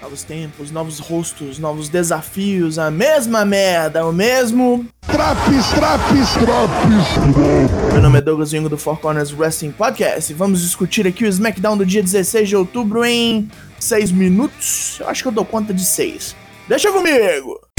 [0.00, 4.86] Novos tempos, novos rostos, novos desafios, a mesma merda, o mesmo.
[5.02, 7.92] Traps, traps, traps.
[7.92, 11.28] Meu nome é Douglas Vingo do Four Corners Wrestling Podcast e vamos discutir aqui o
[11.28, 14.96] SmackDown do dia 16 de outubro em 6 minutos.
[15.00, 16.34] Eu acho que eu dou conta de 6.
[16.66, 17.69] Deixa comigo!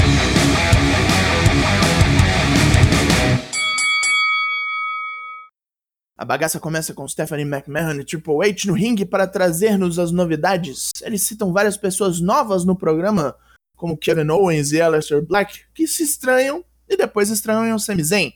[6.22, 10.90] A bagaça começa com Stephanie McMahon e Triple H no ringue para trazer-nos as novidades.
[11.02, 13.34] Eles citam várias pessoas novas no programa,
[13.76, 18.32] como Kevin Owens e Aleister Black, que se estranham e depois estranham o Sami Zayn.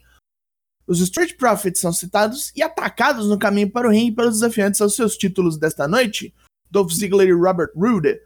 [0.85, 4.93] Os Street Profits são citados e atacados no caminho para o ringue pelos desafiantes aos
[4.93, 6.35] seus títulos desta noite,
[6.69, 8.19] Dolph Ziggler e Robert Roode.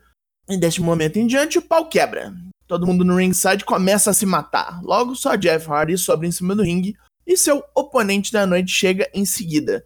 [0.50, 2.34] E deste momento em diante, o pau quebra.
[2.66, 4.82] Todo mundo no ringside começa a se matar.
[4.82, 9.10] Logo, só Jeff Hardy sobra em cima do ringue e seu oponente da noite chega
[9.14, 9.86] em seguida.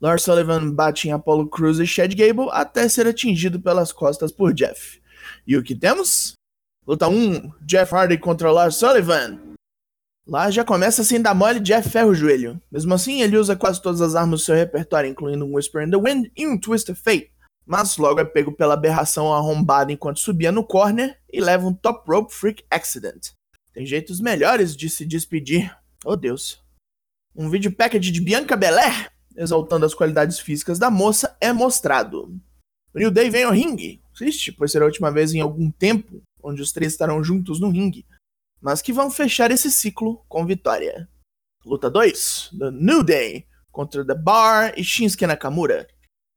[0.00, 4.52] Lars Sullivan bate em Apollo Crews e Chad Gable até ser atingido pelas costas por
[4.52, 5.00] Jeff.
[5.46, 6.34] E o que temos?
[6.86, 9.40] Luta 1, Jeff Hardy contra Lars Sullivan.
[10.26, 12.60] Lá já começa sem dar mole, Jeff ferra o joelho.
[12.70, 15.90] Mesmo assim, ele usa quase todas as armas do seu repertório, incluindo um Whisper in
[15.90, 17.30] the Wind e um Twist of Fate.
[17.64, 22.08] Mas logo é pego pela aberração arrombada enquanto subia no corner e leva um Top
[22.08, 23.30] Rope Freak Accident.
[23.72, 25.76] Tem jeitos melhores de se despedir.
[26.04, 26.65] Oh Deus.
[27.38, 32.34] Um vídeo package de Bianca Belair, exaltando as qualidades físicas da moça, é mostrado.
[32.94, 36.62] New Day vem ao ringue, triste, pois será a última vez em algum tempo onde
[36.62, 38.06] os três estarão juntos no ringue,
[38.58, 41.06] mas que vão fechar esse ciclo com vitória.
[41.62, 45.86] Luta 2, The New Day contra The Bar e Shinsuke Nakamura.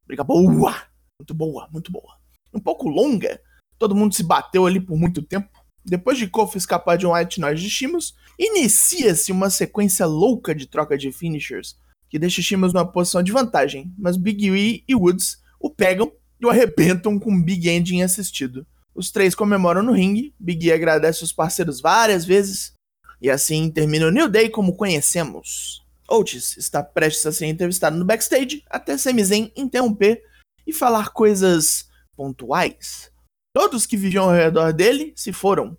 [0.05, 0.83] Briga boa,
[1.17, 2.19] muito boa, muito boa.
[2.53, 3.41] Um pouco longa,
[3.77, 7.39] todo mundo se bateu ali por muito tempo, depois de Kofi escapar de um White
[7.39, 11.77] Noise de Shimos, inicia-se uma sequência louca de troca de finishers,
[12.09, 16.45] que deixa Shimos numa posição de vantagem, mas Big E e Woods o pegam e
[16.45, 18.65] o arrebentam com Big Ending assistido.
[18.95, 22.73] Os três comemoram no ringue, Big E agradece os parceiros várias vezes,
[23.21, 25.83] e assim termina o New Day como conhecemos.
[26.09, 30.23] Otis está prestes a ser entrevistado no backstage até Sami Zayn interromper
[30.65, 33.11] e falar coisas pontuais
[33.53, 35.77] Todos que viviam ao redor dele se foram.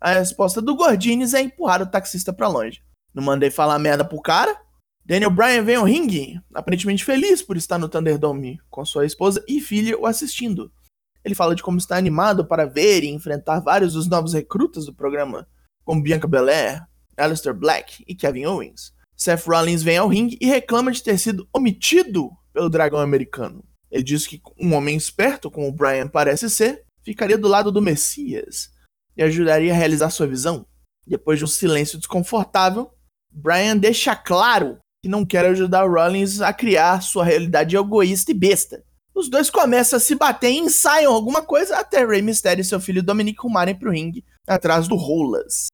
[0.00, 2.82] A resposta do Gordines é empurrar o taxista para longe.
[3.14, 4.58] Não mandei falar merda pro cara.
[5.04, 9.60] Daniel Bryan vem ao ringue, aparentemente feliz por estar no Thunderdome, com sua esposa e
[9.60, 10.70] filha o assistindo.
[11.24, 14.94] Ele fala de como está animado para ver e enfrentar vários dos novos recrutas do
[14.94, 15.48] programa,
[15.84, 16.86] como Bianca Belair,
[17.16, 18.92] Aleister Black e Kevin Owens.
[19.16, 23.64] Seth Rollins vem ao ringue e reclama de ter sido omitido pelo dragão americano.
[23.90, 27.82] Ele diz que um homem esperto, como o Bryan parece ser, ficaria do lado do
[27.82, 28.70] Messias
[29.16, 30.66] e ajudaria a realizar sua visão.
[31.06, 32.92] Depois de um silêncio desconfortável,
[33.30, 38.84] Brian deixa claro que não quer ajudar Rollins a criar sua realidade egoísta e besta.
[39.14, 42.80] Os dois começam a se bater e ensaiam alguma coisa até Rey Mysterio e seu
[42.80, 45.66] filho Dominic rumarem pro ringue atrás do Rolas.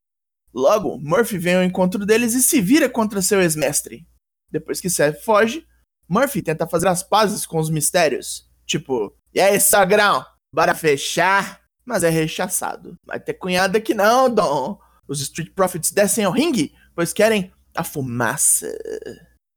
[0.55, 4.07] Logo, Murphy vem ao encontro deles e se vira contra seu ex-mestre.
[4.51, 5.67] Depois que Seth foge,
[6.09, 8.49] Murphy tenta fazer as pazes com os mistérios.
[8.65, 10.25] Tipo, e aí, sogrão?
[10.55, 12.95] Bora fechar, mas é rechaçado.
[13.05, 14.79] Vai ter cunhada que não, Dom.
[15.09, 18.67] Os Street Profits descem ao ringue, pois querem a fumaça.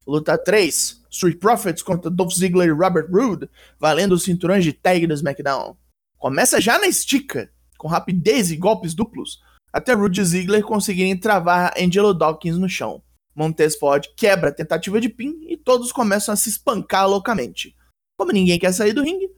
[0.06, 1.06] Luta 3.
[1.10, 5.76] Street Profits contra Dolph Ziggler e Robert Roode, valendo os cinturões de tag do SmackDown.
[6.18, 11.74] Começa já na estica, com rapidez e golpes duplos, até Roode e Ziggler conseguirem travar
[11.80, 13.02] Angelo Dawkins no chão.
[13.36, 17.76] Montez Ford quebra a tentativa de pin e todos começam a se espancar loucamente.
[18.18, 19.30] Como ninguém quer sair do ringue,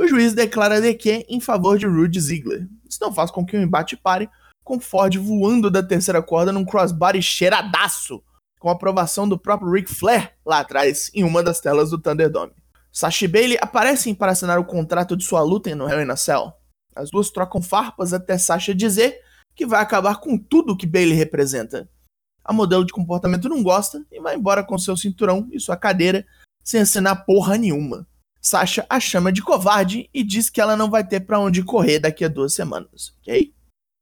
[0.00, 2.66] o juiz declara DQ em favor de Rude Ziggler.
[2.88, 4.30] Isso não faz com que o embate pare,
[4.64, 8.22] com Ford voando da terceira corda num crossbody cheiradaço,
[8.58, 12.52] com a aprovação do próprio Ric Flair lá atrás, em uma das telas do Thunderdome.
[12.90, 16.16] Sasha e Bailey aparecem para assinar o contrato de sua luta no Hell in a
[16.16, 16.52] Cell.
[16.96, 19.20] As duas trocam farpas até Sasha dizer
[19.54, 21.88] que vai acabar com tudo que Bailey representa.
[22.42, 26.26] A modelo de comportamento não gosta e vai embora com seu cinturão e sua cadeira
[26.64, 28.06] sem assinar porra nenhuma.
[28.40, 31.98] Sasha a chama de covarde e diz que ela não vai ter para onde correr
[31.98, 33.52] daqui a duas semanas, ok?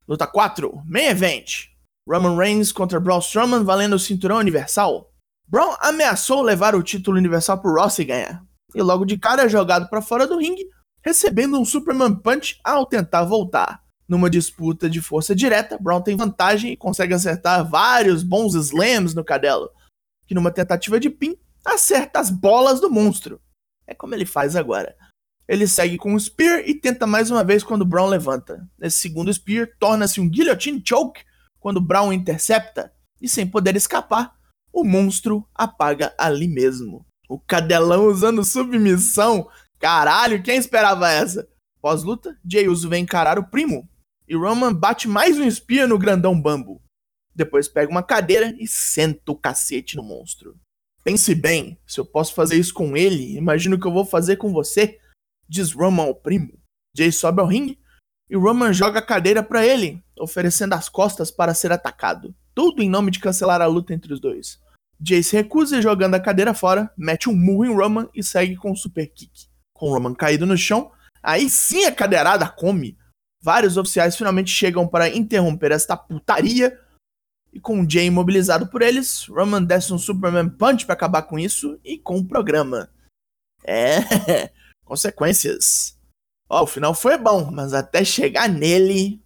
[0.06, 1.66] Luta 4, Main Event.
[2.08, 5.12] Roman Reigns contra Braun Strowman valendo o cinturão universal.
[5.46, 8.42] Braun ameaçou levar o título universal pro Ross e ganhar.
[8.74, 10.68] E logo de cara é jogado para fora do ringue,
[11.02, 13.82] recebendo um Superman Punch ao tentar voltar.
[14.08, 19.24] Numa disputa de força direta, Braun tem vantagem e consegue acertar vários bons slams no
[19.24, 19.68] cadelo,
[20.26, 23.38] que numa tentativa de pin, acerta as bolas do monstro.
[23.88, 24.94] É como ele faz agora.
[25.48, 28.68] Ele segue com o Spear e tenta mais uma vez quando Brown levanta.
[28.78, 31.24] Nesse segundo Spear, torna-se um Guillotine Choke
[31.58, 34.36] quando Brown intercepta, e sem poder escapar,
[34.70, 37.04] o monstro apaga ali mesmo.
[37.28, 39.48] O cadelão usando submissão.
[39.78, 41.48] Caralho, quem esperava essa?
[41.80, 43.88] Pós-luta, Jay Uso vem encarar o primo,
[44.28, 46.82] e Roman bate mais um espia no grandão bambu.
[47.34, 50.58] Depois pega uma cadeira e senta o cacete no monstro.
[51.08, 54.36] Pense bem, se eu posso fazer isso com ele, imagino o que eu vou fazer
[54.36, 54.98] com você,
[55.48, 56.52] diz Roman ao primo.
[56.94, 57.78] Jay sobe ao ringue
[58.28, 62.34] e Roman joga a cadeira para ele, oferecendo as costas para ser atacado.
[62.54, 64.60] Tudo em nome de cancelar a luta entre os dois.
[65.02, 68.54] Jay se recusa e jogando a cadeira fora, mete um murro em Roman e segue
[68.54, 69.46] com um super kick.
[69.72, 72.98] Com Roman caído no chão, aí sim a cadeirada come.
[73.40, 76.78] Vários oficiais finalmente chegam para interromper esta putaria.
[77.52, 81.78] E com Jay imobilizado por eles, Roman desce um Superman Punch para acabar com isso
[81.84, 82.90] e com o programa.
[83.64, 83.98] É,
[84.84, 85.98] consequências.
[86.48, 89.22] Ó, o final foi bom, mas até chegar nele.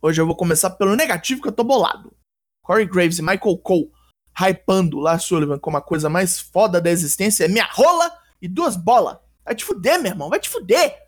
[0.00, 2.14] Hoje eu vou começar pelo negativo que eu tô bolado.
[2.62, 3.90] Corey Graves e Michael Cole
[4.34, 8.76] hypando lá Sullivan como a coisa mais foda da existência é minha rola e duas
[8.76, 9.18] bolas.
[9.44, 11.02] Vai te fuder, meu irmão, vai te fuder.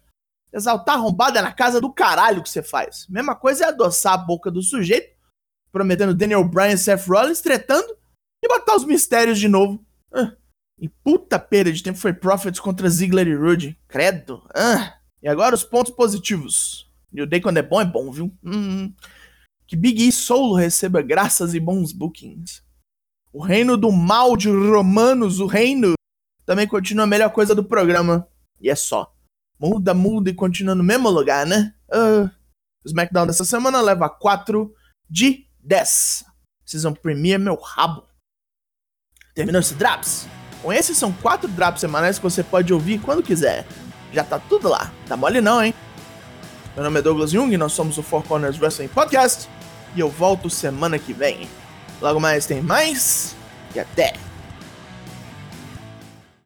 [0.52, 3.06] Exaltar arrombada na casa do caralho que você faz.
[3.08, 5.15] Mesma coisa é adoçar a boca do sujeito,
[5.72, 7.96] prometendo Daniel Bryan e Seth Rollins tretando
[8.42, 9.84] e botar os mistérios de novo.
[10.12, 10.32] Ah,
[10.78, 13.78] e puta perda de tempo foi Profits contra Ziggler e Rude.
[13.88, 14.42] Credo.
[14.54, 14.94] Ah.
[15.22, 16.90] E agora os pontos positivos.
[17.10, 18.32] New Day quando é bom é bom, viu?
[18.44, 18.92] Hum.
[19.66, 22.62] Que Big E Solo receba graças e bons bookings.
[23.32, 25.94] O reino do mal de Romanos, o reino,
[26.44, 28.28] também continua a melhor coisa do programa.
[28.60, 29.12] E é só.
[29.58, 31.74] Muda, muda e continua no mesmo lugar, né?
[31.88, 32.30] Uh,
[32.84, 34.72] o SmackDown dessa semana leva 4
[35.08, 36.24] de 10.
[36.64, 38.04] Season Premiere, meu rabo.
[39.34, 40.26] Terminou esse Drops?
[40.62, 43.66] Com esses são 4 Drops semanais que você pode ouvir quando quiser.
[44.12, 44.90] Já tá tudo lá.
[45.06, 45.74] Tá mole não, hein?
[46.74, 49.48] Meu nome é Douglas Jung, nós somos o Four Corners Wrestling Podcast.
[49.94, 51.48] E eu volto semana que vem.
[52.00, 53.34] Logo mais tem mais
[53.74, 54.25] e até!